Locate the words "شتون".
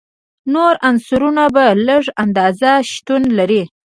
2.91-3.23